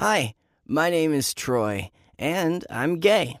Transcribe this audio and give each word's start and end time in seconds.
Hi, 0.00 0.36
my 0.64 0.90
name 0.90 1.12
is 1.12 1.34
Troy, 1.34 1.90
and 2.20 2.64
I'm 2.70 3.00
gay. 3.00 3.36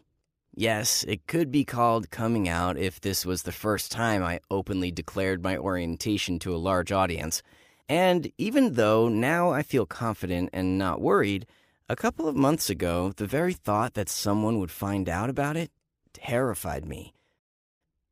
Yes, 0.52 1.04
it 1.06 1.28
could 1.28 1.52
be 1.52 1.64
called 1.64 2.10
coming 2.10 2.48
out 2.48 2.76
if 2.76 3.00
this 3.00 3.24
was 3.24 3.44
the 3.44 3.52
first 3.52 3.92
time 3.92 4.24
I 4.24 4.40
openly 4.50 4.90
declared 4.90 5.40
my 5.40 5.56
orientation 5.56 6.40
to 6.40 6.52
a 6.52 6.58
large 6.58 6.90
audience. 6.90 7.44
And 7.88 8.32
even 8.38 8.72
though 8.72 9.08
now 9.08 9.50
I 9.50 9.62
feel 9.62 9.86
confident 9.86 10.50
and 10.52 10.76
not 10.76 11.00
worried, 11.00 11.46
a 11.88 11.94
couple 11.94 12.26
of 12.26 12.34
months 12.34 12.68
ago, 12.68 13.12
the 13.14 13.28
very 13.28 13.52
thought 13.52 13.94
that 13.94 14.08
someone 14.08 14.58
would 14.58 14.72
find 14.72 15.08
out 15.08 15.30
about 15.30 15.56
it 15.56 15.70
terrified 16.12 16.84
me. 16.84 17.14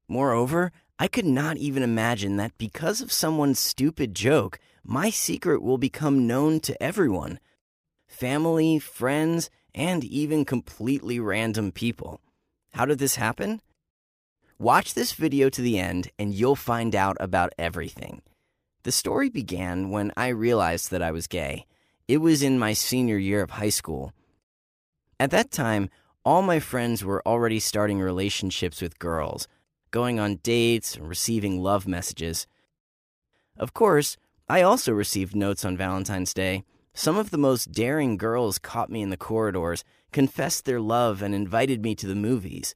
Moreover, 0.06 0.70
I 1.00 1.08
could 1.08 1.26
not 1.26 1.56
even 1.56 1.82
imagine 1.82 2.36
that 2.36 2.56
because 2.58 3.00
of 3.00 3.10
someone's 3.10 3.58
stupid 3.58 4.14
joke, 4.14 4.60
my 4.84 5.10
secret 5.10 5.64
will 5.64 5.78
become 5.78 6.28
known 6.28 6.60
to 6.60 6.80
everyone 6.80 7.40
family, 8.16 8.78
friends, 8.78 9.50
and 9.74 10.02
even 10.02 10.46
completely 10.46 11.20
random 11.20 11.70
people. 11.70 12.20
How 12.72 12.86
did 12.86 12.98
this 12.98 13.16
happen? 13.16 13.60
Watch 14.58 14.94
this 14.94 15.12
video 15.12 15.50
to 15.50 15.60
the 15.60 15.78
end 15.78 16.10
and 16.18 16.32
you'll 16.32 16.56
find 16.56 16.96
out 16.96 17.18
about 17.20 17.52
everything. 17.58 18.22
The 18.84 18.92
story 18.92 19.28
began 19.28 19.90
when 19.90 20.12
I 20.16 20.28
realized 20.28 20.90
that 20.90 21.02
I 21.02 21.10
was 21.10 21.26
gay. 21.26 21.66
It 22.08 22.18
was 22.18 22.42
in 22.42 22.58
my 22.58 22.72
senior 22.72 23.18
year 23.18 23.42
of 23.42 23.50
high 23.50 23.68
school. 23.68 24.14
At 25.20 25.30
that 25.32 25.50
time, 25.50 25.90
all 26.24 26.40
my 26.40 26.58
friends 26.58 27.04
were 27.04 27.22
already 27.26 27.60
starting 27.60 28.00
relationships 28.00 28.80
with 28.80 28.98
girls, 28.98 29.46
going 29.90 30.18
on 30.18 30.36
dates, 30.36 30.94
and 30.96 31.06
receiving 31.06 31.62
love 31.62 31.86
messages. 31.86 32.46
Of 33.58 33.74
course, 33.74 34.16
I 34.48 34.62
also 34.62 34.92
received 34.92 35.36
notes 35.36 35.66
on 35.66 35.76
Valentine's 35.76 36.32
Day. 36.32 36.64
Some 36.98 37.18
of 37.18 37.30
the 37.30 37.36
most 37.36 37.72
daring 37.72 38.16
girls 38.16 38.58
caught 38.58 38.88
me 38.88 39.02
in 39.02 39.10
the 39.10 39.18
corridors, 39.18 39.84
confessed 40.12 40.64
their 40.64 40.80
love, 40.80 41.20
and 41.20 41.34
invited 41.34 41.82
me 41.82 41.94
to 41.94 42.06
the 42.06 42.14
movies. 42.14 42.74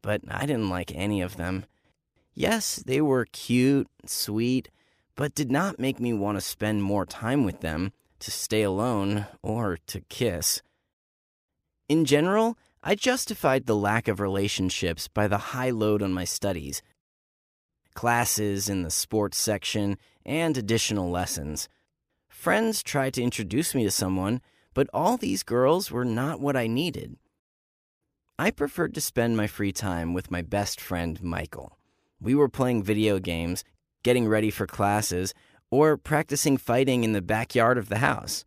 But 0.00 0.22
I 0.26 0.46
didn't 0.46 0.70
like 0.70 0.90
any 0.94 1.20
of 1.20 1.36
them. 1.36 1.66
Yes, 2.32 2.76
they 2.76 3.02
were 3.02 3.26
cute, 3.26 3.88
sweet, 4.06 4.70
but 5.16 5.34
did 5.34 5.50
not 5.50 5.78
make 5.78 6.00
me 6.00 6.14
want 6.14 6.38
to 6.38 6.40
spend 6.40 6.82
more 6.82 7.04
time 7.04 7.44
with 7.44 7.60
them, 7.60 7.92
to 8.20 8.30
stay 8.30 8.62
alone, 8.62 9.26
or 9.42 9.76
to 9.88 10.00
kiss. 10.08 10.62
In 11.90 12.06
general, 12.06 12.56
I 12.82 12.94
justified 12.94 13.66
the 13.66 13.76
lack 13.76 14.08
of 14.08 14.20
relationships 14.20 15.08
by 15.08 15.28
the 15.28 15.52
high 15.52 15.70
load 15.70 16.02
on 16.02 16.14
my 16.14 16.24
studies, 16.24 16.80
classes 17.92 18.70
in 18.70 18.82
the 18.82 18.90
sports 18.90 19.36
section, 19.36 19.98
and 20.24 20.56
additional 20.56 21.10
lessons. 21.10 21.68
Friends 22.40 22.82
tried 22.82 23.12
to 23.12 23.22
introduce 23.22 23.74
me 23.74 23.84
to 23.84 23.90
someone, 23.90 24.40
but 24.72 24.88
all 24.94 25.18
these 25.18 25.42
girls 25.42 25.90
were 25.90 26.06
not 26.06 26.40
what 26.40 26.56
I 26.56 26.68
needed. 26.68 27.18
I 28.38 28.50
preferred 28.50 28.94
to 28.94 29.02
spend 29.02 29.36
my 29.36 29.46
free 29.46 29.72
time 29.72 30.14
with 30.14 30.30
my 30.30 30.40
best 30.40 30.80
friend, 30.80 31.22
Michael. 31.22 31.76
We 32.18 32.34
were 32.34 32.48
playing 32.48 32.82
video 32.82 33.18
games, 33.18 33.62
getting 34.02 34.26
ready 34.26 34.50
for 34.50 34.66
classes, 34.66 35.34
or 35.70 35.98
practicing 35.98 36.56
fighting 36.56 37.04
in 37.04 37.12
the 37.12 37.20
backyard 37.20 37.76
of 37.76 37.90
the 37.90 37.98
house. 37.98 38.46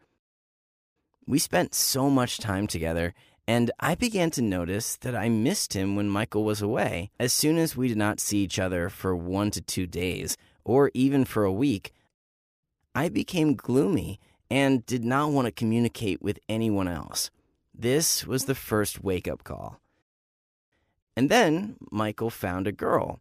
We 1.28 1.38
spent 1.38 1.76
so 1.76 2.10
much 2.10 2.40
time 2.40 2.66
together, 2.66 3.14
and 3.48 3.70
I 3.80 3.94
began 3.94 4.32
to 4.32 4.42
notice 4.42 4.96
that 4.96 5.16
I 5.16 5.30
missed 5.30 5.74
him 5.74 5.96
when 5.96 6.10
Michael 6.10 6.44
was 6.44 6.64
away. 6.64 7.12
As 7.20 7.32
soon 7.32 7.60
as 7.60 7.78
we 7.78 7.90
did 7.90 7.98
not 7.98 8.20
see 8.20 8.40
each 8.40 8.58
other 8.58 8.90
for 8.90 9.16
one 9.16 9.52
to 9.52 9.62
two 9.62 9.86
days, 9.86 10.36
or 10.64 10.90
even 10.96 11.26
for 11.26 11.44
a 11.44 11.54
week, 11.54 11.94
I 12.96 13.10
became 13.10 13.56
gloomy 13.56 14.20
and 14.50 14.86
did 14.86 15.04
not 15.04 15.32
want 15.32 15.46
to 15.46 15.52
communicate 15.52 16.22
with 16.22 16.40
anyone 16.48 16.88
else. 16.88 17.32
This 17.74 18.26
was 18.28 18.46
the 18.46 18.56
first 18.56 19.04
wake 19.04 19.28
up 19.28 19.44
call. 19.44 19.80
And 21.16 21.30
then 21.30 21.78
Michael 21.92 22.30
found 22.30 22.68
a 22.68 22.72
girl, 22.72 23.20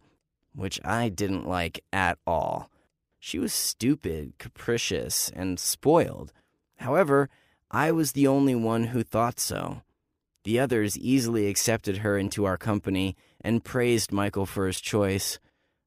which 0.55 0.81
I 0.85 1.09
didn't 1.09 1.49
like 1.49 1.83
at 1.93 2.19
all. 2.27 2.71
She 3.19 3.39
was 3.39 3.53
stupid, 3.53 4.35
capricious, 4.39 5.31
and 5.35 5.59
spoiled. 5.59 6.33
However, 6.77 7.31
I 7.71 7.93
was 7.93 8.13
the 8.13 8.27
only 8.27 8.55
one 8.55 8.85
who 8.85 9.03
thought 9.03 9.39
so. 9.41 9.83
The 10.45 10.59
others 10.59 10.99
easily 10.99 11.47
accepted 11.47 11.99
her 11.99 12.19
into 12.19 12.45
our 12.45 12.57
company 12.59 13.17
and 13.41 13.65
praised 13.65 14.13
Michael 14.13 14.45
for 14.45 14.67
his 14.67 14.81
choice. 14.81 15.39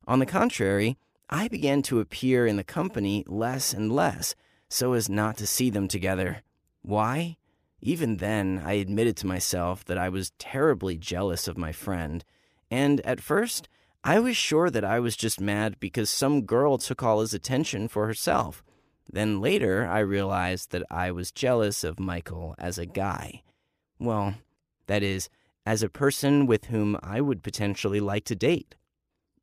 On 0.07 0.19
the 0.19 0.25
contrary, 0.25 0.97
I 1.29 1.47
began 1.47 1.81
to 1.83 1.99
appear 1.99 2.45
in 2.45 2.55
the 2.55 2.63
company 2.63 3.23
less 3.27 3.73
and 3.73 3.91
less 3.91 4.35
so 4.69 4.93
as 4.93 5.09
not 5.09 5.37
to 5.37 5.47
see 5.47 5.69
them 5.69 5.87
together. 5.87 6.41
Why? 6.81 7.37
Even 7.81 8.17
then, 8.17 8.61
I 8.63 8.73
admitted 8.73 9.15
to 9.17 9.27
myself 9.27 9.85
that 9.85 9.97
I 9.97 10.09
was 10.09 10.31
terribly 10.39 10.97
jealous 10.97 11.47
of 11.47 11.57
my 11.57 11.71
friend, 11.71 12.23
and 12.71 12.99
at 13.01 13.21
first, 13.21 13.69
I 14.03 14.19
was 14.19 14.37
sure 14.37 14.69
that 14.69 14.85
I 14.85 14.99
was 14.99 15.15
just 15.15 15.41
mad 15.41 15.79
because 15.79 16.09
some 16.09 16.43
girl 16.43 16.77
took 16.77 17.03
all 17.03 17.21
his 17.21 17.33
attention 17.33 17.87
for 17.87 18.05
herself. 18.07 18.63
Then 19.11 19.41
later, 19.41 19.87
I 19.87 19.99
realized 19.99 20.71
that 20.71 20.83
I 20.89 21.11
was 21.11 21.31
jealous 21.31 21.83
of 21.83 21.99
Michael 21.99 22.55
as 22.57 22.77
a 22.77 22.85
guy. 22.85 23.41
Well, 23.99 24.35
that 24.87 25.03
is, 25.03 25.29
as 25.65 25.83
a 25.83 25.89
person 25.89 26.45
with 26.45 26.65
whom 26.65 26.97
I 27.01 27.21
would 27.21 27.43
potentially 27.43 27.99
like 27.99 28.25
to 28.25 28.35
date. 28.35 28.75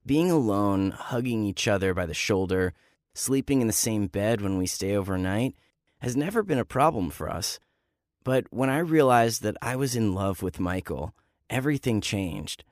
Being 0.04 0.30
alone, 0.30 0.90
hugging 0.90 1.44
each 1.44 1.68
other 1.68 1.94
by 1.94 2.06
the 2.06 2.14
shoulder, 2.14 2.74
sleeping 3.14 3.60
in 3.60 3.66
the 3.66 3.72
same 3.72 4.06
bed 4.06 4.40
when 4.40 4.58
we 4.58 4.66
stay 4.66 4.96
overnight 4.96 5.54
has 5.98 6.16
never 6.16 6.42
been 6.42 6.58
a 6.58 6.64
problem 6.64 7.10
for 7.10 7.30
us. 7.30 7.60
But 8.24 8.46
when 8.50 8.70
I 8.70 8.78
realized 8.78 9.42
that 9.42 9.56
I 9.62 9.76
was 9.76 9.94
in 9.94 10.14
love 10.14 10.42
with 10.42 10.58
Michael, 10.58 11.14
everything 11.48 12.00
changed. 12.00 12.64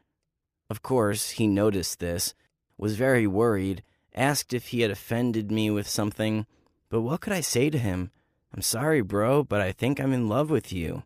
Of 0.68 0.82
course, 0.82 1.30
he 1.30 1.46
noticed 1.46 2.00
this, 2.00 2.34
was 2.76 2.96
very 2.96 3.26
worried, 3.26 3.82
asked 4.14 4.52
if 4.52 4.68
he 4.68 4.80
had 4.80 4.90
offended 4.90 5.52
me 5.52 5.70
with 5.70 5.88
something, 5.88 6.46
but 6.88 7.02
what 7.02 7.20
could 7.20 7.32
I 7.32 7.40
say 7.40 7.70
to 7.70 7.78
him? 7.78 8.10
I'm 8.52 8.62
sorry, 8.62 9.00
bro, 9.00 9.44
but 9.44 9.60
I 9.60 9.70
think 9.70 10.00
I'm 10.00 10.12
in 10.12 10.28
love 10.28 10.50
with 10.50 10.72
you. 10.72 11.04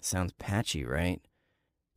Sounds 0.00 0.32
patchy, 0.38 0.84
right? 0.84 1.20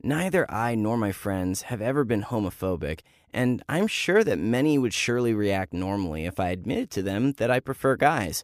Neither 0.04 0.50
I 0.50 0.74
nor 0.74 0.98
my 0.98 1.12
friends 1.12 1.64
have 1.64 1.82
ever 1.82 2.04
been 2.04 2.24
homophobic, 2.24 3.02
and 3.32 3.64
I'm 3.70 3.86
sure 3.86 4.24
that 4.24 4.40
many 4.40 4.78
would 4.78 4.94
surely 4.94 5.34
react 5.34 5.74
normally 5.74 6.26
if 6.26 6.40
I 6.40 6.50
admitted 6.50 6.90
to 6.92 7.04
them 7.04 7.34
that 7.34 7.52
I 7.52 7.60
prefer 7.60 7.96
guys. 7.96 8.44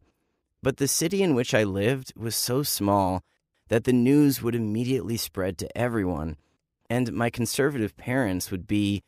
But 0.61 0.77
the 0.77 0.87
city 0.87 1.23
in 1.23 1.33
which 1.33 1.55
I 1.55 1.63
lived 1.63 2.13
was 2.15 2.35
so 2.35 2.61
small 2.61 3.23
that 3.69 3.85
the 3.85 3.93
news 3.93 4.41
would 4.41 4.53
immediately 4.53 5.17
spread 5.17 5.57
to 5.57 5.77
everyone, 5.77 6.37
and 6.89 7.11
my 7.11 7.29
conservative 7.29 7.97
parents 7.97 8.51
would 8.51 8.67
be, 8.67 9.01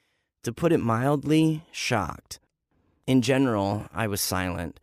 to 0.44 0.52
put 0.52 0.72
it 0.72 0.80
mildly, 0.80 1.64
shocked. 1.72 2.40
In 3.06 3.22
general, 3.22 3.86
I 3.94 4.08
was 4.08 4.22
silent. 4.22 4.80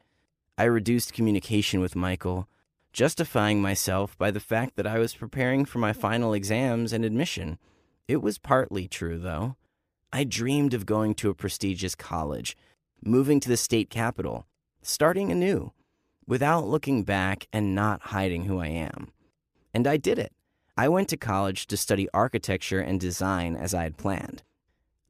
I 0.56 0.64
reduced 0.64 1.12
communication 1.12 1.80
with 1.80 1.96
Michael, 1.96 2.48
justifying 2.96 3.60
myself 3.60 4.16
by 4.16 4.30
the 4.30 4.40
fact 4.40 4.74
that 4.74 4.86
I 4.86 4.98
was 4.98 5.12
preparing 5.12 5.66
for 5.66 5.78
my 5.78 5.92
final 5.92 6.32
exams 6.32 6.94
and 6.94 7.04
admission. 7.04 7.58
It 8.08 8.22
was 8.22 8.38
partly 8.38 8.88
true, 8.88 9.18
though. 9.18 9.56
I 10.14 10.24
dreamed 10.24 10.72
of 10.72 10.86
going 10.86 11.14
to 11.16 11.28
a 11.28 11.34
prestigious 11.34 11.94
college, 11.94 12.56
moving 13.04 13.38
to 13.40 13.50
the 13.50 13.58
state 13.58 13.90
capital, 13.90 14.46
starting 14.80 15.30
anew, 15.30 15.72
without 16.26 16.66
looking 16.66 17.02
back 17.02 17.46
and 17.52 17.74
not 17.74 18.00
hiding 18.00 18.46
who 18.46 18.60
I 18.60 18.68
am. 18.68 19.12
And 19.74 19.86
I 19.86 19.98
did 19.98 20.18
it. 20.18 20.32
I 20.74 20.88
went 20.88 21.10
to 21.10 21.18
college 21.18 21.66
to 21.66 21.76
study 21.76 22.08
architecture 22.14 22.80
and 22.80 22.98
design 22.98 23.56
as 23.56 23.74
I 23.74 23.82
had 23.82 23.98
planned. 23.98 24.42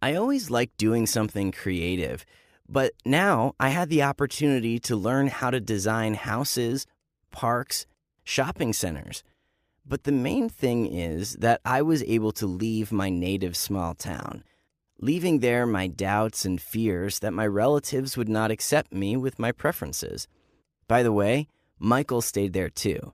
I 0.02 0.16
always 0.16 0.50
liked 0.50 0.76
doing 0.76 1.06
something 1.06 1.52
creative, 1.52 2.26
but 2.68 2.94
now 3.04 3.54
I 3.60 3.68
had 3.68 3.90
the 3.90 4.02
opportunity 4.02 4.80
to 4.80 4.96
learn 4.96 5.28
how 5.28 5.52
to 5.52 5.60
design 5.60 6.14
houses, 6.14 6.84
parks, 7.36 7.84
shopping 8.24 8.72
centers. 8.72 9.22
But 9.84 10.04
the 10.04 10.10
main 10.10 10.48
thing 10.48 10.86
is 10.86 11.34
that 11.34 11.60
I 11.66 11.82
was 11.82 12.02
able 12.04 12.32
to 12.32 12.46
leave 12.46 12.90
my 12.90 13.10
native 13.10 13.58
small 13.58 13.92
town, 13.92 14.42
leaving 15.00 15.40
there 15.40 15.66
my 15.66 15.86
doubts 15.86 16.46
and 16.46 16.58
fears 16.58 17.18
that 17.18 17.34
my 17.34 17.46
relatives 17.46 18.16
would 18.16 18.30
not 18.30 18.50
accept 18.50 18.90
me 18.90 19.18
with 19.18 19.38
my 19.38 19.52
preferences. 19.52 20.26
By 20.88 21.02
the 21.02 21.12
way, 21.12 21.48
Michael 21.78 22.22
stayed 22.22 22.54
there 22.54 22.70
too. 22.70 23.12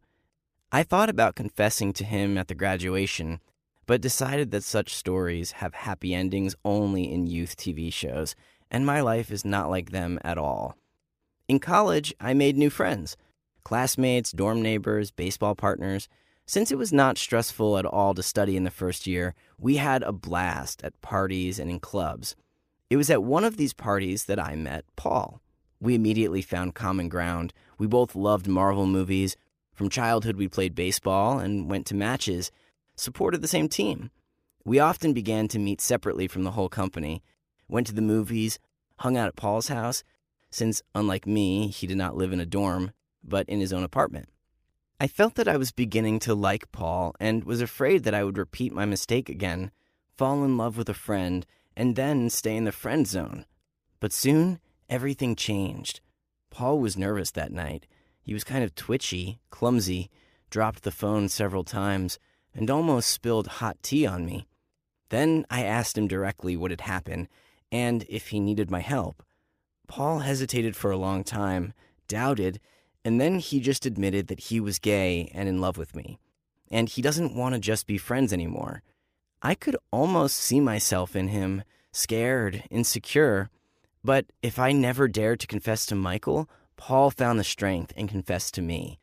I 0.70 0.85
thought 0.85 1.11
about 1.11 1.35
confessing 1.35 1.93
to 1.94 2.05
him 2.05 2.38
at 2.38 2.47
the 2.47 2.55
graduation, 2.55 3.41
but 3.87 4.00
decided 4.00 4.52
that 4.52 4.62
such 4.62 4.94
stories 4.94 5.58
have 5.62 5.75
happy 5.75 6.14
endings 6.14 6.55
only 6.64 7.12
in 7.12 7.26
youth 7.26 7.56
TV 7.56 7.93
shows, 7.93 8.37
and 8.70 8.87
my 8.87 9.00
life 9.00 9.32
is 9.32 9.44
not 9.44 9.69
like 9.69 9.91
them 9.91 10.20
at 10.23 10.38
all. 10.38 10.76
In 11.49 11.58
college, 11.58 12.14
I 12.20 12.35
made 12.35 12.56
new 12.56 12.70
friends 12.70 13.17
classmates, 13.64 14.32
dorm 14.32 14.62
neighbors, 14.62 15.11
baseball 15.11 15.55
partners. 15.55 16.09
Since 16.47 16.73
it 16.73 16.79
was 16.79 16.93
not 16.93 17.19
stressful 17.19 17.79
at 17.79 17.87
all 17.87 18.14
to 18.14 18.23
study 18.23 18.56
in 18.56 18.64
the 18.64 18.70
first 18.70 19.06
year, 19.06 19.35
we 19.59 19.76
had 19.76 20.03
a 20.03 20.12
blast 20.12 20.82
at 20.85 21.00
parties 21.00 21.59
and 21.59 21.70
in 21.70 21.81
clubs. 21.81 22.35
It 22.91 22.97
was 22.97 23.11
at 23.11 23.23
one 23.23 23.44
of 23.44 23.56
these 23.56 23.73
parties 23.73 24.25
that 24.25 24.41
I 24.41 24.56
met 24.56 24.85
Paul. 24.97 25.41
We 25.81 25.94
immediately 25.94 26.43
found 26.43 26.75
common 26.75 27.09
ground. 27.09 27.53
We 27.79 27.87
both 27.87 28.14
loved 28.14 28.47
Marvel 28.47 28.87
movies, 28.87 29.37
From 29.75 29.88
childhood, 29.88 30.37
we 30.37 30.49
played 30.49 30.75
baseball 30.75 31.38
and 31.38 31.70
went 31.70 31.87
to 31.87 31.94
matches, 31.94 32.50
supported 32.94 33.41
the 33.41 33.49
same 33.49 33.69
team. 33.69 34.11
We 34.64 34.79
often 34.79 35.12
began 35.12 35.49
to 35.49 35.59
meet 35.59 35.81
separately 35.81 36.29
from 36.29 36.44
the 36.44 36.53
whole 36.53 36.69
company, 36.69 37.23
went 37.69 37.87
to 37.88 37.94
the 37.94 38.03
movies, 38.03 38.59
hung 38.99 39.17
out 39.17 39.29
at 39.29 39.37
Paul's 39.37 39.69
house, 39.69 40.05
since, 40.50 40.82
unlike 40.94 41.26
me, 41.26 41.69
he 41.69 41.87
did 41.87 41.97
not 41.97 42.17
live 42.17 42.32
in 42.32 42.41
a 42.41 42.47
dorm, 42.47 42.93
but 43.23 43.49
in 43.49 43.61
his 43.61 43.73
own 43.73 43.83
apartment. 43.83 44.29
I 45.01 45.07
felt 45.07 45.35
that 45.35 45.49
I 45.49 45.57
was 45.57 45.73
beginning 45.73 46.21
to 46.21 46.35
like 46.35 46.71
Paul 46.73 47.15
and 47.19 47.45
was 47.45 47.61
afraid 47.61 48.05
that 48.05 48.15
I 48.15 48.25
would 48.25 48.39
repeat 48.39 48.73
my 48.73 48.85
mistake 48.85 49.29
again, 49.29 49.73
fall 50.17 50.45
in 50.45 50.57
love 50.57 50.77
with 50.77 50.89
a 50.89 50.95
friend, 50.95 51.45
and 51.77 51.97
then 51.97 52.31
stay 52.31 52.57
in 52.57 52.65
the 52.65 52.73
friend 52.73 53.07
zone. 53.07 53.45
But 53.99 54.13
soon, 54.13 54.61
everything 54.89 55.35
changed. 55.35 56.01
Paul 56.51 56.79
was 56.79 56.97
nervous 56.97 57.31
that 57.33 57.53
night. 57.53 57.87
He 58.21 58.33
was 58.33 58.45
kind 58.45 58.63
of 58.63 58.75
twitchy, 58.75 59.41
clumsy, 59.51 60.11
dropped 60.51 60.83
the 60.83 60.91
phone 60.91 61.29
several 61.29 61.65
times, 61.65 62.19
and 62.55 62.71
almost 62.71 63.11
spilled 63.11 63.47
hot 63.47 63.79
tea 63.83 64.07
on 64.07 64.27
me. 64.27 64.47
Then 65.09 65.47
I 65.51 65.65
asked 65.65 65.99
him 65.99 66.07
directly 66.07 66.57
what 66.57 66.71
had 66.71 66.83
happened 66.83 67.29
and 67.73 68.05
if 68.09 68.29
he 68.29 68.39
needed 68.39 68.71
my 68.71 68.81
help. 68.81 69.25
Paul 69.89 70.21
hesitated 70.21 70.77
for 70.77 70.91
a 70.91 70.97
long 70.97 71.25
time, 71.25 71.73
doubted, 72.07 72.61
and 73.04 73.20
then 73.20 73.38
he 73.38 73.60
just 73.60 73.87
admitted 73.87 74.28
that 74.28 74.40
he 74.40 74.60
was 74.60 74.78
gay 74.78 75.31
and 75.34 75.49
in 75.49 75.60
love 75.60 75.76
with 75.76 75.94
me. 75.94 76.19
And 76.70 76.88
he 76.88 77.02
doesn't 77.02 77.34
want 77.34 77.54
to 77.54 77.60
just 77.60 77.87
be 77.87 77.99
friends 77.99 78.32
anymore. 78.32 78.82
I 79.43 79.54
could 79.54 79.76
almost 79.90 80.37
see 80.37 80.60
myself 80.60 81.16
in 81.16 81.28
him, 81.28 81.64
scared, 81.90 82.64
insecure. 82.70 83.50
But 84.04 84.26
if 84.43 84.58
I 84.58 84.72
never 84.72 85.08
dared 85.08 85.40
to 85.40 85.46
confess 85.46 85.84
to 85.87 85.94
Michael, 85.94 86.49
Paul 86.76 87.10
found 87.10 87.38
the 87.38 87.44
strength 87.44 87.93
and 87.96 88.08
confessed 88.08 88.54
to 88.54 88.62
me. 88.62 88.99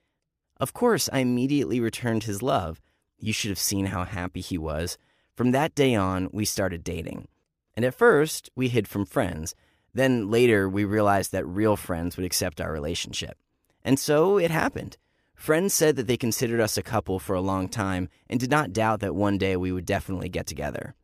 Of 0.58 0.74
course, 0.74 1.10
I 1.12 1.20
immediately 1.20 1.80
returned 1.80 2.24
his 2.24 2.42
love. 2.42 2.82
You 3.18 3.34
should 3.34 3.50
have 3.50 3.60
seen 3.60 3.88
how 3.88 4.06
happy 4.06 4.42
he 4.42 4.58
was. 4.58 4.98
From 5.36 5.52
that 5.52 5.76
day 5.76 5.96
on, 5.96 6.30
we 6.32 6.46
started 6.46 6.84
dating. 6.84 7.28
And 7.76 7.86
at 7.86 7.96
first, 7.96 8.50
we 8.56 8.68
hid 8.68 8.88
from 8.88 9.06
friends. 9.06 9.56
Then 9.94 10.30
later, 10.30 10.68
we 10.68 10.84
realized 10.84 11.32
that 11.32 11.48
real 11.48 11.76
friends 11.76 12.18
would 12.18 12.26
accept 12.26 12.60
our 12.60 12.72
relationship. 12.72 13.38
And 13.84 14.00
so 14.00 14.38
it 14.38 14.52
happened. 14.52 14.98
Friends 15.36 15.74
said 15.74 15.96
that 15.96 16.08
they 16.08 16.18
considered 16.18 16.60
us 16.60 16.78
a 16.78 16.84
couple 16.84 17.18
for 17.18 17.34
a 17.34 17.42
long 17.42 17.70
time 17.70 18.10
and 18.30 18.40
did 18.40 18.52
not 18.52 18.74
doubt 18.74 19.00
that 19.00 19.16
one 19.16 19.38
day 19.38 19.56
we 19.56 19.72
would 19.72 19.86
definitely 19.86 20.28
get 20.28 20.46
together. 20.46 20.96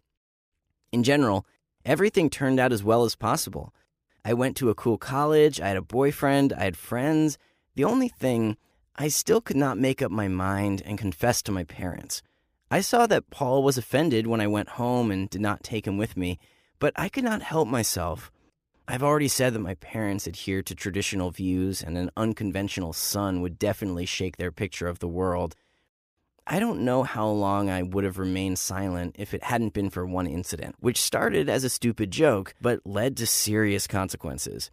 In 0.92 1.04
general, 1.04 1.46
everything 1.86 2.30
turned 2.30 2.60
out 2.60 2.74
as 2.74 2.84
well 2.84 3.06
as 3.06 3.16
possible. 3.16 3.74
I 4.26 4.34
went 4.34 4.58
to 4.58 4.70
a 4.70 4.76
cool 4.76 4.98
college, 4.98 5.62
I 5.62 5.70
had 5.70 5.78
a 5.78 5.82
boyfriend, 5.82 6.52
I 6.52 6.64
had 6.64 6.76
friends. 6.76 7.38
The 7.76 7.86
only 7.86 8.10
thing, 8.10 8.58
I 8.96 9.08
still 9.08 9.40
could 9.40 9.56
not 9.56 9.78
make 9.78 10.02
up 10.02 10.12
my 10.12 10.28
mind 10.28 10.82
and 10.86 10.98
confess 10.98 11.42
to 11.44 11.52
my 11.52 11.64
parents. 11.64 12.22
I 12.72 12.82
saw 12.82 13.06
that 13.08 13.30
Paul 13.30 13.64
was 13.64 13.78
offended 13.78 14.28
when 14.28 14.42
I 14.42 14.48
went 14.48 14.70
home 14.70 15.12
and 15.12 15.30
did 15.30 15.42
not 15.42 15.64
take 15.64 15.86
him 15.86 15.98
with 15.98 16.18
me, 16.18 16.40
but 16.80 16.94
I 16.96 17.08
could 17.08 17.24
not 17.24 17.42
help 17.42 17.68
myself. 17.68 18.32
I've 18.88 19.04
already 19.04 19.28
said 19.28 19.54
that 19.54 19.60
my 19.60 19.74
parents 19.76 20.28
adhere 20.28 20.62
to 20.62 20.76
traditional 20.76 21.32
views, 21.32 21.82
and 21.82 21.98
an 21.98 22.12
unconventional 22.16 22.94
son 22.94 23.42
would 23.42 23.58
definitely 23.58 24.06
shake 24.06 24.38
their 24.38 24.52
picture 24.52 24.88
of 24.88 25.00
the 25.00 25.08
world. 25.08 25.56
I 26.46 26.60
don't 26.60 26.86
know 26.86 27.02
how 27.02 27.28
long 27.28 27.68
I 27.68 27.82
would 27.82 28.04
have 28.04 28.20
remained 28.20 28.60
silent 28.60 29.16
if 29.18 29.34
it 29.34 29.46
hadn't 29.46 29.74
been 29.74 29.90
for 29.90 30.06
one 30.06 30.28
incident, 30.28 30.76
which 30.80 31.02
started 31.02 31.50
as 31.50 31.64
a 31.64 31.70
stupid 31.70 32.12
joke 32.12 32.54
but 32.62 32.86
led 32.86 33.18
to 33.18 33.26
serious 33.26 33.88
consequences. 33.88 34.70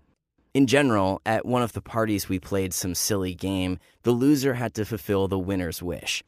In 0.53 0.67
general, 0.67 1.23
at 1.25 1.47
one 1.47 1.63
of 1.63 1.73
the 1.73 1.81
parties 1.81 2.29
we 2.29 2.39
played 2.39 2.75
some 2.75 2.95
silly 2.95 3.35
game, 3.35 3.79
the 4.03 4.11
loser 4.11 4.55
had 4.55 4.75
to 4.75 4.85
fulfill 4.85 5.27
the 5.27 5.39
winner's 5.39 5.83
wish. 5.83 6.23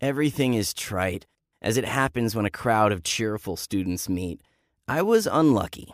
Everything 0.00 0.54
is 0.54 0.72
trite, 0.72 1.26
as 1.60 1.76
it 1.76 1.84
happens 1.84 2.34
when 2.34 2.46
a 2.46 2.50
crowd 2.50 2.90
of 2.90 3.02
cheerful 3.02 3.56
students 3.56 4.08
meet. 4.08 4.40
I 4.86 5.02
was 5.02 5.26
unlucky. 5.30 5.92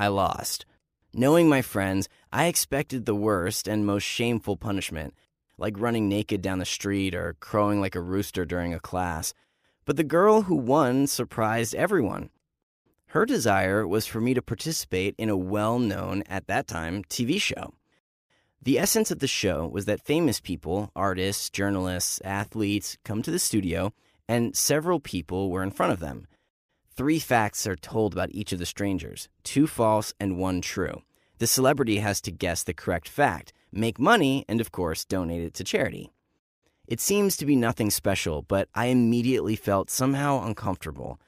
I 0.00 0.08
lost. 0.08 0.64
Knowing 1.12 1.46
my 1.46 1.60
friends, 1.60 2.08
I 2.32 2.46
expected 2.46 3.04
the 3.04 3.14
worst 3.14 3.68
and 3.68 3.84
most 3.84 4.04
shameful 4.04 4.56
punishment, 4.56 5.12
like 5.58 5.78
running 5.78 6.08
naked 6.08 6.40
down 6.40 6.58
the 6.58 6.64
street 6.64 7.14
or 7.14 7.36
crowing 7.38 7.82
like 7.82 7.94
a 7.94 8.00
rooster 8.00 8.46
during 8.46 8.72
a 8.72 8.80
class. 8.80 9.34
But 9.84 9.98
the 9.98 10.02
girl 10.02 10.42
who 10.42 10.56
won 10.56 11.06
surprised 11.06 11.74
everyone. 11.74 12.30
Her 13.08 13.26
desire 13.26 13.86
was 13.86 14.06
for 14.06 14.22
me 14.22 14.32
to 14.32 14.40
participate 14.40 15.14
in 15.18 15.28
a 15.28 15.36
well 15.36 15.78
known, 15.78 16.22
at 16.30 16.46
that 16.46 16.66
time, 16.66 17.04
TV 17.04 17.38
show. 17.38 17.74
The 18.62 18.78
essence 18.78 19.10
of 19.10 19.18
the 19.18 19.28
show 19.28 19.66
was 19.66 19.84
that 19.84 20.06
famous 20.06 20.40
people, 20.40 20.92
artists, 20.96 21.50
journalists, 21.50 22.22
athletes, 22.24 22.96
come 23.04 23.20
to 23.20 23.30
the 23.30 23.38
studio, 23.38 23.92
and 24.26 24.56
several 24.56 24.98
people 24.98 25.50
were 25.50 25.62
in 25.62 25.70
front 25.70 25.92
of 25.92 26.00
them. 26.00 26.26
Three 27.00 27.18
facts 27.18 27.66
are 27.66 27.76
told 27.76 28.12
about 28.12 28.28
each 28.32 28.52
of 28.52 28.58
the 28.58 28.66
strangers 28.66 29.30
two 29.42 29.66
false 29.66 30.12
and 30.20 30.36
one 30.36 30.60
true. 30.60 31.00
The 31.38 31.46
celebrity 31.46 31.96
has 32.00 32.20
to 32.20 32.30
guess 32.30 32.62
the 32.62 32.74
correct 32.74 33.08
fact, 33.08 33.54
make 33.72 33.98
money, 33.98 34.44
and 34.50 34.60
of 34.60 34.70
course, 34.70 35.06
donate 35.06 35.40
it 35.40 35.54
to 35.54 35.64
charity. 35.64 36.12
It 36.86 37.00
seems 37.00 37.38
to 37.38 37.46
be 37.46 37.56
nothing 37.56 37.88
special, 37.88 38.42
but 38.42 38.68
I 38.74 38.88
immediately 38.88 39.56
felt 39.56 39.88
somehow 39.88 40.44
uncomfortable. 40.44 41.18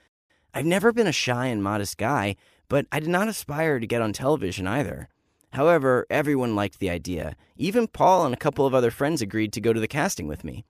I've 0.53 0.67
never 0.67 0.93
been 0.93 1.07
a 1.07 1.11
shy 1.11 1.47
and 1.47 1.63
modest 1.63 1.97
guy, 1.97 2.37
but 2.69 2.85
I 2.93 3.01
did 3.01 3.09
not 3.09 3.29
aspire 3.29 3.81
to 3.81 3.87
get 3.87 4.03
on 4.03 4.13
television 4.13 4.67
either. 4.67 5.09
However, 5.55 6.05
everyone 6.11 6.55
liked 6.55 6.81
the 6.81 6.91
idea. 6.91 7.35
Even 7.57 7.87
Paul 7.87 8.27
and 8.27 8.35
a 8.35 8.45
couple 8.45 8.67
of 8.67 8.75
other 8.75 8.91
friends 8.91 9.23
agreed 9.23 9.55
to 9.55 9.61
go 9.63 9.73
to 9.73 9.81
the 9.81 9.89
casting 9.89 10.29
with 10.29 10.45
me. 10.45 10.67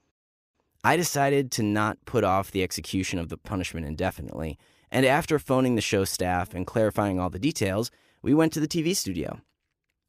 I 0.85 0.97
decided 0.97 1.51
to 1.53 1.65
not 1.65 1.99
put 2.05 2.23
off 2.23 2.53
the 2.53 2.63
execution 2.63 3.19
of 3.19 3.31
the 3.31 3.37
punishment 3.37 3.85
indefinitely, 3.85 4.59
and 4.93 5.07
after 5.07 5.39
phoning 5.39 5.75
the 5.75 5.81
show 5.81 6.05
staff 6.05 6.55
and 6.55 6.67
clarifying 6.67 7.19
all 7.19 7.31
the 7.31 7.39
details, 7.39 7.91
we 8.21 8.35
went 8.35 8.53
to 8.53 8.61
the 8.61 8.69
TV 8.69 8.95
studio. 8.95 9.41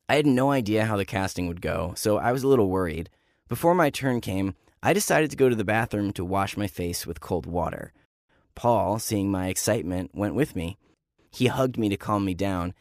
I 0.09 0.15
had 0.15 0.27
no 0.27 0.51
idea 0.51 0.85
how 0.85 0.97
the 0.97 1.05
casting 1.05 1.47
would 1.47 1.61
go, 1.61 1.93
so 1.95 2.17
I 2.17 2.33
was 2.33 2.43
a 2.43 2.47
little 2.49 2.69
worried. 2.69 3.09
Before 3.47 3.73
my 3.73 3.89
turn 3.89 4.19
came, 4.19 4.55
I 4.83 4.91
decided 4.91 5.31
to 5.31 5.37
go 5.37 5.47
to 5.47 5.55
the 5.55 5.63
bathroom 5.63 6.11
to 6.13 6.25
wash 6.25 6.57
my 6.57 6.67
face 6.67 7.07
with 7.07 7.21
cold 7.21 7.45
water. 7.45 7.93
Paul, 8.55 8.99
seeing 8.99 9.31
my 9.31 9.47
excitement, 9.47 10.11
went 10.13 10.35
with 10.35 10.53
me. 10.53 10.77
He 11.31 11.47
hugged 11.47 11.77
me 11.77 11.87
to 11.87 11.97
calm 11.97 12.25
me 12.25 12.33
down, 12.33 12.73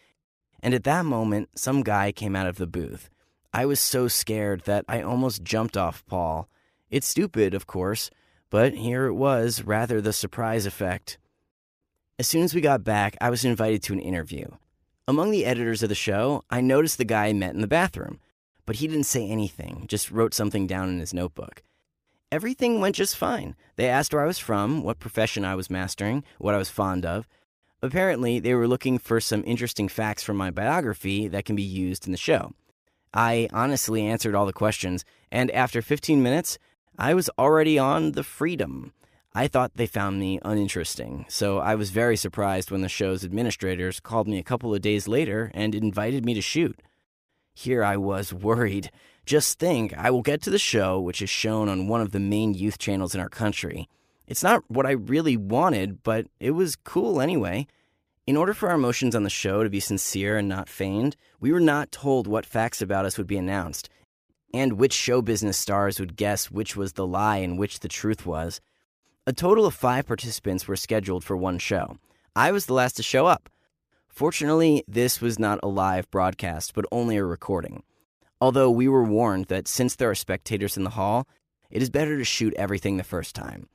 and 0.61 0.75
at 0.75 0.85
that 0.85 1.05
moment, 1.05 1.51
some 1.55 1.85
guy 1.85 2.11
came 2.11 2.35
out 2.35 2.49
of 2.49 2.57
the 2.57 2.67
booth. 2.67 3.11
I 3.55 3.65
was 3.65 3.79
so 3.79 4.09
scared 4.09 4.63
that 4.65 4.85
I 4.89 5.03
almost 5.03 5.45
jumped 5.45 5.77
off 5.77 6.05
Paul. 6.07 6.49
It's 6.91 7.07
stupid, 7.07 7.55
of 7.55 7.69
course, 7.69 8.11
but 8.51 8.75
here 8.75 9.07
it 9.07 9.15
was, 9.15 9.63
rather 9.63 10.01
the 10.01 10.13
surprise 10.13 10.67
effect. 10.67 11.17
As 12.23 12.29
soon 12.29 12.45
as 12.45 12.55
we 12.55 12.61
got 12.61 12.85
back, 12.85 13.17
I 13.21 13.31
was 13.31 13.45
invited 13.45 13.83
to 13.83 13.93
an 13.93 13.99
interview. 13.99 14.47
Among 15.09 15.33
the 15.33 15.45
editors 15.45 15.83
of 15.83 15.89
the 15.89 15.97
show, 15.97 16.45
I 16.51 16.61
noticed 16.61 16.99
the 16.99 17.05
guy 17.05 17.27
I 17.27 17.33
met 17.33 17.53
in 17.53 17.63
the 17.63 17.67
bathroom, 17.67 18.21
but 18.65 18.77
he 18.77 18.87
didn't 18.87 19.07
say 19.07 19.29
anything, 19.29 19.87
just 19.89 20.09
wrote 20.09 20.33
something 20.33 20.69
down 20.69 20.89
in 20.89 21.01
his 21.01 21.13
notebook. 21.13 21.65
Everything 22.31 22.81
went 22.81 22.95
just 22.95 23.17
fine. 23.17 23.57
They 23.75 23.89
asked 23.89 24.15
where 24.15 24.23
I 24.23 24.29
was 24.29 24.39
from, 24.39 24.85
what 24.85 25.01
profession 25.01 25.45
I 25.45 25.57
was 25.57 25.69
mastering, 25.69 26.23
what 26.39 26.55
I 26.55 26.59
was 26.59 26.71
fond 26.71 27.05
of. 27.05 27.27
Apparently, 27.83 28.39
they 28.39 28.55
were 28.55 28.69
looking 28.69 28.99
for 28.99 29.21
some 29.21 29.43
interesting 29.45 29.89
facts 29.89 30.23
from 30.23 30.37
my 30.37 30.53
biography 30.53 31.27
that 31.27 31.45
can 31.45 31.57
be 31.57 31.63
used 31.65 32.07
in 32.07 32.13
the 32.13 32.17
show. 32.17 32.53
I 33.13 33.49
honestly 33.53 34.07
answered 34.07 34.37
all 34.37 34.47
the 34.47 34.53
questions, 34.53 35.05
and 35.33 35.51
after 35.51 35.83
15 35.83 36.23
minutes, 36.23 36.57
I 36.97 37.15
was 37.15 37.29
already 37.37 37.81
on 37.81 38.13
the 38.13 38.23
freedom. 38.23 38.93
I 39.35 39.49
thought 39.49 39.73
they 39.77 39.87
found 39.87 40.21
me 40.21 40.39
uninteresting, 40.45 41.25
so 41.29 41.59
I 41.59 41.75
was 41.75 41.89
very 41.89 42.19
surprised 42.19 42.71
when 42.71 42.83
the 42.83 42.89
show's 42.89 43.25
administrators 43.25 43.99
called 43.99 44.29
me 44.29 44.39
a 44.39 44.43
couple 44.43 44.75
of 44.75 44.83
days 44.83 45.09
later 45.09 45.51
and 45.55 45.75
invited 45.75 46.27
me 46.27 46.35
to 46.35 46.43
shoot. 46.43 46.83
Here 47.55 47.83
I 47.83 47.97
was 47.97 48.35
worried. 48.35 48.91
Just 49.25 49.59
think, 49.59 49.97
I 49.97 50.11
will 50.11 50.21
get 50.21 50.43
to 50.43 50.51
the 50.51 50.59
show, 50.59 51.01
which 51.01 51.23
is 51.23 51.31
shown 51.31 51.71
on 51.71 51.89
one 51.89 52.03
of 52.03 52.13
the 52.13 52.21
main 52.21 52.53
youth 52.53 52.77
channels 52.77 53.15
in 53.15 53.23
our 53.23 53.31
country. 53.31 53.89
It's 54.27 54.43
not 54.43 54.65
what 54.69 54.85
I 54.85 54.93
really 54.93 55.39
wanted, 55.39 56.03
but 56.03 56.27
it 56.39 56.51
was 56.51 56.77
cool 56.77 57.19
anyway. 57.19 57.67
In 58.27 58.37
order 58.37 58.53
for 58.53 58.69
our 58.69 58.75
emotions 58.75 59.17
on 59.17 59.23
the 59.23 59.31
show 59.31 59.63
to 59.63 59.71
be 59.71 59.81
sincere 59.81 60.37
and 60.37 60.49
not 60.49 60.69
feigned, 60.69 61.17
we 61.41 61.53
were 61.53 61.61
not 61.61 61.91
told 61.91 62.27
what 62.27 62.45
facts 62.45 62.83
about 62.83 63.07
us 63.07 63.17
would 63.17 63.27
be 63.27 63.39
announced, 63.39 63.89
and 64.53 64.75
which 64.75 64.93
show 64.93 65.23
business 65.23 65.57
stars 65.57 65.99
would 65.99 66.17
guess 66.17 66.51
which 66.51 66.77
was 66.77 66.93
the 66.93 67.07
lie 67.07 67.39
and 67.39 67.59
which 67.59 67.81
the 67.81 67.89
truth 67.89 68.27
was. 68.27 68.61
A 69.25 69.33
total 69.33 69.67
of 69.67 69.75
five 69.75 70.07
participants 70.07 70.67
were 70.67 70.75
scheduled 70.75 71.23
for 71.23 71.37
one 71.37 71.59
show. 71.59 71.97
I 72.35 72.51
was 72.51 72.67
the 72.67 72.75
last 72.75 72.97
to 72.97 73.05
show 73.05 73.27
up. 73.27 73.49
Fortunately, 74.09 74.83
this 74.89 75.21
was 75.21 75.39
not 75.39 75.61
a 75.63 75.69
live 75.69 76.11
broadcast, 76.11 76.75
but 76.75 76.87
only 76.91 77.17
a 77.17 77.25
recording. 77.25 77.85
Although 78.41 78.73
we 78.73 78.89
were 78.89 79.05
warned 79.05 79.45
that 79.45 79.69
since 79.69 79.95
there 79.95 80.11
are 80.11 80.17
spectators 80.17 80.77
in 80.77 80.83
the 80.83 80.91
hall, 80.91 81.29
it 81.71 81.81
is 81.81 81.89
better 81.89 82.19
to 82.19 82.25
shoot 82.25 82.53
everything 82.55 82.97
the 82.97 83.05
first 83.05 83.37
time. 83.37 83.69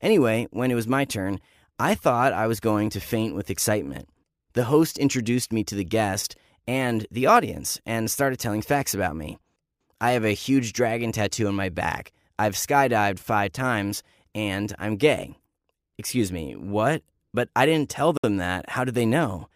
Anyway, 0.00 0.48
when 0.50 0.72
it 0.72 0.74
was 0.74 0.88
my 0.88 1.04
turn, 1.04 1.38
I 1.78 1.94
thought 1.94 2.32
I 2.32 2.48
was 2.48 2.58
going 2.58 2.90
to 2.90 3.00
faint 3.00 3.36
with 3.36 3.48
excitement. 3.48 4.08
The 4.54 4.64
host 4.64 4.98
introduced 4.98 5.52
me 5.52 5.62
to 5.64 5.76
the 5.76 5.84
guest 5.84 6.34
and 6.66 7.06
the 7.12 7.26
audience 7.26 7.80
and 7.86 8.10
started 8.10 8.40
telling 8.40 8.62
facts 8.62 8.92
about 8.92 9.14
me. 9.14 9.38
I 10.00 10.10
have 10.12 10.24
a 10.24 10.30
huge 10.30 10.72
dragon 10.72 11.12
tattoo 11.12 11.46
on 11.46 11.54
my 11.54 11.68
back. 11.68 12.10
I've 12.40 12.54
skydived 12.54 13.20
five 13.20 13.52
times, 13.52 14.02
and 14.34 14.74
I'm 14.78 14.96
gay. 14.96 15.36
Excuse 15.98 16.32
me, 16.32 16.54
what? 16.54 17.02
But 17.32 17.48
I 17.54 17.66
didn't 17.66 17.90
tell 17.90 18.14
them 18.22 18.38
that. 18.38 18.70
How 18.70 18.84
did 18.84 18.94
they 18.94 19.06
know? 19.06 19.48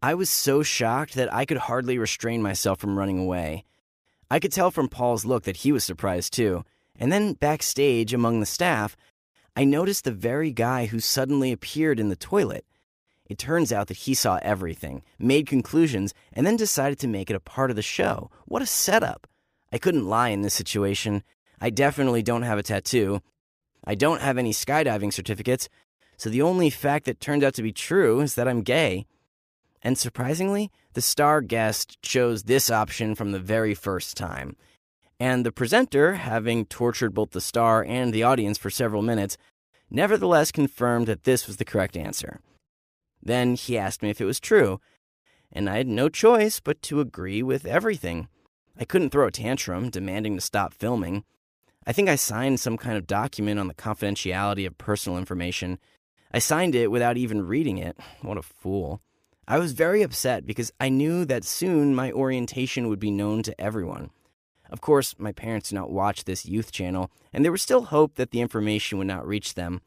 I 0.00 0.14
was 0.14 0.30
so 0.30 0.62
shocked 0.62 1.14
that 1.14 1.32
I 1.32 1.44
could 1.44 1.56
hardly 1.56 1.98
restrain 1.98 2.40
myself 2.40 2.78
from 2.78 2.98
running 2.98 3.18
away. 3.18 3.64
I 4.30 4.38
could 4.38 4.52
tell 4.52 4.70
from 4.70 4.88
Paul's 4.88 5.24
look 5.24 5.44
that 5.44 5.58
he 5.58 5.72
was 5.72 5.84
surprised 5.84 6.32
too. 6.32 6.64
And 6.96 7.10
then 7.10 7.34
backstage 7.34 8.14
among 8.14 8.40
the 8.40 8.46
staff, 8.46 8.96
I 9.56 9.64
noticed 9.64 10.04
the 10.04 10.12
very 10.12 10.52
guy 10.52 10.86
who 10.86 11.00
suddenly 11.00 11.50
appeared 11.50 11.98
in 11.98 12.10
the 12.10 12.16
toilet. 12.16 12.64
It 13.26 13.38
turns 13.38 13.72
out 13.72 13.88
that 13.88 13.98
he 13.98 14.14
saw 14.14 14.38
everything, 14.40 15.02
made 15.18 15.46
conclusions, 15.46 16.14
and 16.32 16.46
then 16.46 16.56
decided 16.56 16.98
to 17.00 17.08
make 17.08 17.28
it 17.28 17.36
a 17.36 17.40
part 17.40 17.70
of 17.70 17.76
the 17.76 17.82
show. 17.82 18.30
What 18.46 18.62
a 18.62 18.66
setup! 18.66 19.26
I 19.72 19.78
couldn't 19.78 20.08
lie 20.08 20.30
in 20.30 20.42
this 20.42 20.54
situation. 20.54 21.22
I 21.60 21.70
definitely 21.70 22.22
don't 22.22 22.42
have 22.42 22.58
a 22.58 22.62
tattoo. 22.62 23.20
I 23.88 23.94
don't 23.94 24.20
have 24.20 24.36
any 24.36 24.52
skydiving 24.52 25.14
certificates, 25.14 25.70
so 26.18 26.28
the 26.28 26.42
only 26.42 26.68
fact 26.68 27.06
that 27.06 27.20
turned 27.20 27.42
out 27.42 27.54
to 27.54 27.62
be 27.62 27.72
true 27.72 28.20
is 28.20 28.34
that 28.34 28.46
I'm 28.46 28.60
gay. 28.60 29.06
And 29.80 29.96
surprisingly, 29.96 30.70
the 30.92 31.00
star 31.00 31.40
guest 31.40 31.96
chose 32.02 32.42
this 32.42 32.70
option 32.70 33.14
from 33.14 33.32
the 33.32 33.38
very 33.38 33.74
first 33.74 34.14
time. 34.14 34.56
And 35.18 35.46
the 35.46 35.52
presenter, 35.52 36.16
having 36.16 36.66
tortured 36.66 37.14
both 37.14 37.30
the 37.30 37.40
star 37.40 37.82
and 37.82 38.12
the 38.12 38.22
audience 38.22 38.58
for 38.58 38.68
several 38.68 39.00
minutes, 39.00 39.38
nevertheless 39.90 40.52
confirmed 40.52 41.06
that 41.06 41.24
this 41.24 41.46
was 41.46 41.56
the 41.56 41.64
correct 41.64 41.96
answer. 41.96 42.40
Then 43.22 43.54
he 43.54 43.78
asked 43.78 44.02
me 44.02 44.10
if 44.10 44.20
it 44.20 44.26
was 44.26 44.38
true, 44.38 44.80
and 45.50 45.66
I 45.66 45.78
had 45.78 45.88
no 45.88 46.10
choice 46.10 46.60
but 46.60 46.82
to 46.82 47.00
agree 47.00 47.42
with 47.42 47.64
everything. 47.64 48.28
I 48.78 48.84
couldn't 48.84 49.10
throw 49.10 49.28
a 49.28 49.32
tantrum 49.32 49.88
demanding 49.88 50.34
to 50.34 50.42
stop 50.42 50.74
filming. 50.74 51.24
I 51.88 51.92
think 51.92 52.10
I 52.10 52.16
signed 52.16 52.60
some 52.60 52.76
kind 52.76 52.98
of 52.98 53.06
document 53.06 53.58
on 53.58 53.66
the 53.66 53.74
confidentiality 53.74 54.66
of 54.66 54.76
personal 54.76 55.16
information. 55.16 55.78
I 56.30 56.38
signed 56.38 56.74
it 56.74 56.90
without 56.90 57.16
even 57.16 57.46
reading 57.46 57.78
it. 57.78 57.96
What 58.20 58.36
a 58.36 58.42
fool. 58.42 59.00
I 59.48 59.58
was 59.58 59.72
very 59.72 60.02
upset 60.02 60.44
because 60.44 60.70
I 60.78 60.90
knew 60.90 61.24
that 61.24 61.46
soon 61.46 61.94
my 61.94 62.12
orientation 62.12 62.88
would 62.88 63.00
be 63.00 63.10
known 63.10 63.42
to 63.44 63.58
everyone. 63.58 64.10
Of 64.68 64.82
course, 64.82 65.14
my 65.16 65.32
parents 65.32 65.70
do 65.70 65.76
not 65.76 65.90
watch 65.90 66.24
this 66.24 66.44
youth 66.44 66.72
channel, 66.72 67.10
and 67.32 67.42
there 67.42 67.52
was 67.52 67.62
still 67.62 67.84
hope 67.84 68.16
that 68.16 68.32
the 68.32 68.42
information 68.42 68.98
would 68.98 69.06
not 69.06 69.26
reach 69.26 69.54
them. 69.54 69.80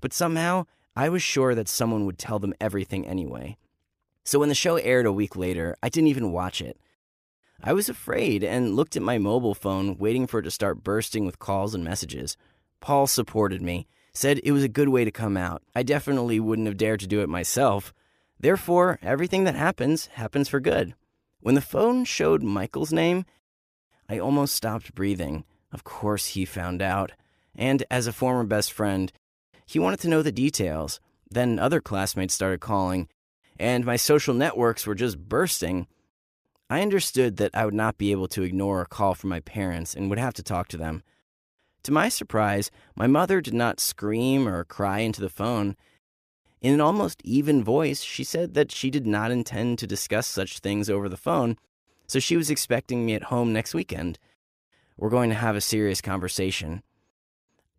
But 0.00 0.14
somehow, 0.14 0.64
I 0.96 1.10
was 1.10 1.22
sure 1.22 1.54
that 1.54 1.68
someone 1.68 2.06
would 2.06 2.18
tell 2.18 2.38
them 2.38 2.54
everything 2.58 3.06
anyway. 3.06 3.58
So 4.24 4.38
when 4.38 4.48
the 4.48 4.54
show 4.54 4.76
aired 4.76 5.04
a 5.04 5.12
week 5.12 5.36
later, 5.36 5.76
I 5.82 5.90
didn't 5.90 6.08
even 6.08 6.32
watch 6.32 6.62
it. 6.62 6.78
I 7.62 7.74
was 7.74 7.88
afraid 7.90 8.42
and 8.42 8.74
looked 8.74 8.96
at 8.96 9.02
my 9.02 9.18
mobile 9.18 9.54
phone, 9.54 9.98
waiting 9.98 10.26
for 10.26 10.40
it 10.40 10.44
to 10.44 10.50
start 10.50 10.82
bursting 10.82 11.26
with 11.26 11.38
calls 11.38 11.74
and 11.74 11.84
messages. 11.84 12.36
Paul 12.80 13.06
supported 13.06 13.60
me, 13.60 13.86
said 14.14 14.40
it 14.42 14.52
was 14.52 14.64
a 14.64 14.68
good 14.68 14.88
way 14.88 15.04
to 15.04 15.10
come 15.10 15.36
out. 15.36 15.62
I 15.74 15.82
definitely 15.82 16.40
wouldn't 16.40 16.68
have 16.68 16.78
dared 16.78 17.00
to 17.00 17.06
do 17.06 17.20
it 17.20 17.28
myself. 17.28 17.92
Therefore, 18.38 18.98
everything 19.02 19.44
that 19.44 19.54
happens 19.54 20.06
happens 20.06 20.48
for 20.48 20.60
good. 20.60 20.94
When 21.40 21.54
the 21.54 21.60
phone 21.60 22.04
showed 22.04 22.42
Michael's 22.42 22.92
name, 22.92 23.26
I 24.08 24.18
almost 24.18 24.54
stopped 24.54 24.94
breathing. 24.94 25.44
Of 25.70 25.84
course, 25.84 26.28
he 26.28 26.46
found 26.46 26.80
out. 26.80 27.12
And 27.54 27.84
as 27.90 28.06
a 28.06 28.12
former 28.12 28.44
best 28.44 28.72
friend, 28.72 29.12
he 29.66 29.78
wanted 29.78 30.00
to 30.00 30.08
know 30.08 30.22
the 30.22 30.32
details. 30.32 30.98
Then 31.30 31.58
other 31.58 31.80
classmates 31.80 32.34
started 32.34 32.60
calling, 32.60 33.08
and 33.58 33.84
my 33.84 33.96
social 33.96 34.34
networks 34.34 34.86
were 34.86 34.94
just 34.94 35.18
bursting. 35.28 35.86
I 36.70 36.82
understood 36.82 37.36
that 37.38 37.50
I 37.52 37.64
would 37.64 37.74
not 37.74 37.98
be 37.98 38.12
able 38.12 38.28
to 38.28 38.44
ignore 38.44 38.80
a 38.80 38.86
call 38.86 39.16
from 39.16 39.28
my 39.28 39.40
parents 39.40 39.92
and 39.92 40.08
would 40.08 40.20
have 40.20 40.34
to 40.34 40.42
talk 40.42 40.68
to 40.68 40.76
them. 40.76 41.02
To 41.82 41.92
my 41.92 42.08
surprise, 42.08 42.70
my 42.94 43.08
mother 43.08 43.40
did 43.40 43.54
not 43.54 43.80
scream 43.80 44.46
or 44.46 44.62
cry 44.62 45.00
into 45.00 45.20
the 45.20 45.28
phone. 45.28 45.74
In 46.60 46.72
an 46.72 46.80
almost 46.80 47.20
even 47.24 47.64
voice, 47.64 48.02
she 48.02 48.22
said 48.22 48.54
that 48.54 48.70
she 48.70 48.88
did 48.88 49.04
not 49.04 49.32
intend 49.32 49.80
to 49.80 49.86
discuss 49.86 50.28
such 50.28 50.60
things 50.60 50.88
over 50.88 51.08
the 51.08 51.16
phone, 51.16 51.56
so 52.06 52.20
she 52.20 52.36
was 52.36 52.50
expecting 52.50 53.04
me 53.04 53.14
at 53.14 53.24
home 53.24 53.52
next 53.52 53.74
weekend. 53.74 54.20
We're 54.96 55.10
going 55.10 55.30
to 55.30 55.36
have 55.36 55.56
a 55.56 55.60
serious 55.60 56.00
conversation. 56.00 56.84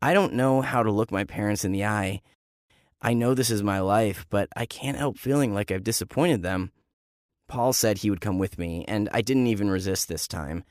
I 0.01 0.13
don't 0.13 0.33
know 0.33 0.61
how 0.61 0.83
to 0.83 0.91
look 0.91 1.11
my 1.11 1.23
parents 1.23 1.63
in 1.63 1.71
the 1.71 1.85
eye. 1.85 2.21
I 3.01 3.13
know 3.13 3.35
this 3.35 3.51
is 3.51 3.63
my 3.63 3.79
life, 3.79 4.25
but 4.29 4.49
I 4.53 4.65
can't 4.65 4.97
help 4.97 5.17
feeling 5.17 5.53
like 5.53 5.71
I've 5.71 5.83
disappointed 5.83 6.41
them. 6.41 6.71
Paul 7.51 7.73
said 7.73 7.97
he 7.97 8.09
would 8.09 8.21
come 8.21 8.39
with 8.39 8.57
me, 8.57 8.85
and 8.87 9.09
I 9.11 9.19
didn't 9.19 9.47
even 9.47 9.69
resist 9.69 10.07
this 10.07 10.25
time. 10.25 10.63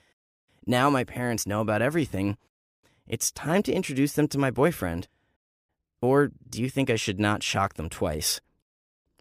Now 0.64 0.88
my 0.88 1.04
parents 1.04 1.46
know 1.46 1.60
about 1.60 1.82
everything. 1.82 2.38
It's 3.06 3.30
time 3.30 3.62
to 3.64 3.72
introduce 3.72 4.14
them 4.14 4.28
to 4.28 4.38
my 4.38 4.50
boyfriend. 4.50 5.06
Or 6.00 6.30
do 6.48 6.62
you 6.62 6.70
think 6.70 6.88
I 6.88 6.96
should 6.96 7.20
not 7.20 7.42
shock 7.42 7.74
them 7.74 7.90
twice? 7.90 8.40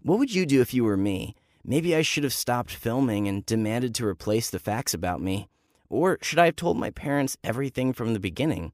What 0.03 0.19
would 0.19 0.33
you 0.33 0.45
do 0.45 0.61
if 0.61 0.73
you 0.73 0.85
were 0.85 0.95
me? 0.95 1.35
Maybe 1.65 1.93
I 1.93 2.01
should 2.01 2.23
have 2.23 2.31
stopped 2.31 2.71
filming 2.71 3.27
and 3.27 3.45
demanded 3.45 3.93
to 3.95 4.07
replace 4.07 4.49
the 4.49 4.57
facts 4.57 4.93
about 4.93 5.19
me. 5.19 5.49
Or 5.89 6.17
should 6.21 6.39
I 6.39 6.45
have 6.45 6.55
told 6.55 6.77
my 6.77 6.91
parents 6.91 7.35
everything 7.43 7.91
from 7.91 8.13
the 8.13 8.21
beginning? 8.21 8.71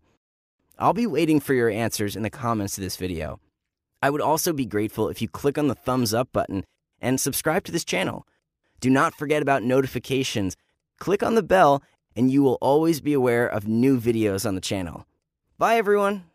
I'll 0.77 0.93
be 0.93 1.07
waiting 1.07 1.39
for 1.39 1.55
your 1.55 1.71
answers 1.71 2.15
in 2.15 2.21
the 2.21 2.29
comments 2.29 2.75
to 2.75 2.81
this 2.81 2.97
video. 2.97 3.39
I 4.03 4.11
would 4.11 4.21
also 4.21 4.53
be 4.53 4.67
grateful 4.67 5.09
if 5.09 5.23
you 5.23 5.27
click 5.27 5.57
on 5.57 5.69
the 5.69 5.73
thumbs 5.73 6.13
up 6.13 6.31
button 6.31 6.65
and 7.01 7.19
subscribe 7.19 7.63
to 7.63 7.71
this 7.71 7.83
channel. 7.83 8.27
Do 8.79 8.89
not 8.89 9.15
forget 9.15 9.41
about 9.41 9.63
notifications. 9.63 10.55
Click 10.99 11.23
on 11.23 11.35
the 11.35 11.43
bell 11.43 11.83
and 12.15 12.31
you 12.31 12.43
will 12.43 12.57
always 12.61 13.01
be 13.01 13.13
aware 13.13 13.47
of 13.47 13.67
new 13.67 13.99
videos 13.99 14.45
on 14.45 14.55
the 14.55 14.61
channel. 14.61 15.05
Bye 15.57 15.75
everyone! 15.75 16.25